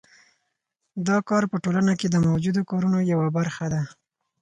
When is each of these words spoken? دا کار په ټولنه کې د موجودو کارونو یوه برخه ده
دا 1.07 1.17
کار 1.29 1.43
په 1.51 1.57
ټولنه 1.63 1.93
کې 1.99 2.07
د 2.09 2.15
موجودو 2.27 2.61
کارونو 2.69 2.99
یوه 3.11 3.27
برخه 3.37 3.65
ده 3.73 3.81